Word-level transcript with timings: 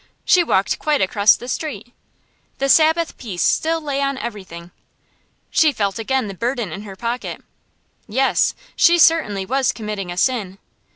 She 0.25 0.43
walked 0.43 0.79
quite 0.79 0.99
across 0.99 1.35
the 1.35 1.47
street. 1.47 1.93
The 2.57 2.69
Sabbath 2.69 3.19
peace 3.19 3.43
still 3.43 3.79
lay 3.79 4.01
on 4.01 4.17
everything. 4.17 4.71
She 5.51 5.71
felt 5.71 5.99
again 5.99 6.23
of 6.23 6.29
the 6.29 6.33
burden 6.33 6.71
in 6.71 6.81
her 6.81 6.95
pocket. 6.95 7.43
Yes, 8.07 8.55
she 8.75 8.97
certainly 8.97 9.45
was 9.45 9.71
committing 9.71 10.11
a 10.11 10.17
sin. 10.17 10.57